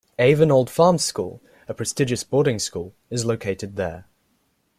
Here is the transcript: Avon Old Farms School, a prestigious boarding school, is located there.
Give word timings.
Avon 0.17 0.49
Old 0.49 0.67
Farms 0.67 1.03
School, 1.03 1.43
a 1.67 1.75
prestigious 1.75 2.23
boarding 2.23 2.57
school, 2.57 2.95
is 3.11 3.23
located 3.23 3.75
there. 3.75 4.07